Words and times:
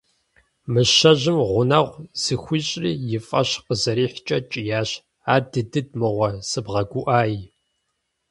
Мыщэжьым 0.71 1.37
гъунэгъу 1.49 2.03
зыхуищӏри 2.21 2.91
и 3.17 3.19
фӏэщ 3.27 3.49
къызэрихькӏэ 3.65 4.37
кӏиящ: 4.51 4.89
«Адыдыд 5.35 5.89
мыгъуэ 5.99 6.29
сыбгъэгуӏай». 6.49 7.33